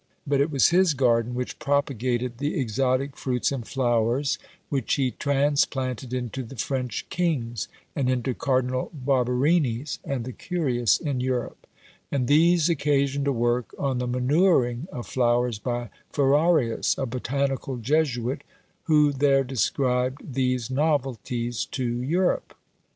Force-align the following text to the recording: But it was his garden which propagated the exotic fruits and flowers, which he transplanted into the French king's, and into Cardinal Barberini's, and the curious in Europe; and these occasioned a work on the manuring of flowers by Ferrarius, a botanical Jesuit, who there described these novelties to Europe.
But 0.25 0.41
it 0.41 0.49
was 0.49 0.69
his 0.69 0.95
garden 0.95 1.35
which 1.35 1.59
propagated 1.59 2.39
the 2.39 2.59
exotic 2.59 3.15
fruits 3.15 3.51
and 3.51 3.67
flowers, 3.67 4.39
which 4.69 4.95
he 4.95 5.11
transplanted 5.11 6.11
into 6.11 6.41
the 6.41 6.55
French 6.55 7.07
king's, 7.11 7.67
and 7.95 8.09
into 8.09 8.33
Cardinal 8.33 8.89
Barberini's, 8.95 9.99
and 10.03 10.25
the 10.25 10.31
curious 10.33 10.97
in 10.97 11.19
Europe; 11.19 11.67
and 12.11 12.27
these 12.27 12.67
occasioned 12.67 13.27
a 13.27 13.31
work 13.31 13.75
on 13.77 13.99
the 13.99 14.07
manuring 14.07 14.87
of 14.91 15.05
flowers 15.05 15.59
by 15.59 15.91
Ferrarius, 16.11 16.97
a 16.97 17.05
botanical 17.05 17.77
Jesuit, 17.77 18.43
who 18.85 19.11
there 19.13 19.43
described 19.43 20.33
these 20.33 20.71
novelties 20.71 21.63
to 21.65 21.85
Europe. 22.01 22.55